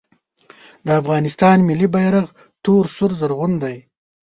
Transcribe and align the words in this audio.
د 0.85 0.87
افغانستان 1.01 1.57
ملي 1.69 1.87
بیرغ 1.95 2.25
تور 2.63 2.83
سور 2.95 3.11
زرغون 3.19 3.53
دی 3.63 3.77